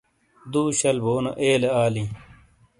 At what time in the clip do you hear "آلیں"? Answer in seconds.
1.83-2.09